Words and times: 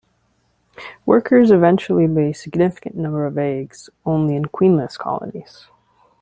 Workers 1.05 1.51
eventually 1.51 2.07
lay 2.07 2.33
significant 2.33 2.95
numbers 2.95 3.31
of 3.33 3.37
eggs 3.37 3.87
only 4.03 4.35
in 4.35 4.45
queenless 4.45 4.97
colonies. 4.97 5.67